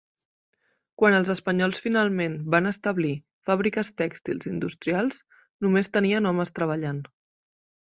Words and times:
Quan 1.01 1.17
els 1.17 1.29
espanyols 1.33 1.81
finalment 1.83 2.39
van 2.57 2.71
establir 2.71 3.13
fàbriques 3.51 3.95
tèxtils 4.05 4.51
industrials, 4.57 5.23
només 5.69 5.97
tenien 6.01 6.33
homes 6.35 6.61
treballant. 6.61 7.09